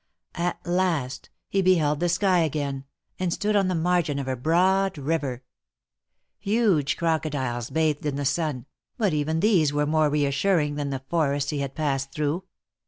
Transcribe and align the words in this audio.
At 0.33 0.57
last, 0.65 1.29
he 1.47 1.61
beheld 1.61 1.99
the 1.99 2.09
sky 2.09 2.39
again, 2.39 2.85
and 3.19 3.31
stood 3.31 3.55
on 3.55 3.67
the 3.67 3.75
margin 3.75 4.17
of 4.17 4.27
a 4.27 4.35
broad 4.35 4.97
river; 4.97 5.43
huge 6.39 6.97
crocodiles 6.97 7.69
bathed 7.69 8.07
in 8.07 8.15
the 8.15 8.25
sun, 8.25 8.65
but 8.97 9.13
even 9.13 9.41
these 9.41 9.71
were 9.71 9.85
more 9.85 10.09
reassuring 10.09 10.73
than 10.73 10.89
the 10.89 11.03
forests 11.07 11.51
he 11.51 11.59
had 11.59 11.75
passed 11.75 12.13
through. 12.13 12.45